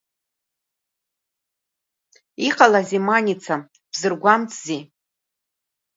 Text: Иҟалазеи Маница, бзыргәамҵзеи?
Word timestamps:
Иҟалазеи 2.47 3.01
Маница, 3.07 3.53
бзыргәамҵзеи? 3.91 4.81